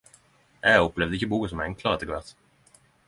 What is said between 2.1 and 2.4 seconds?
kvart.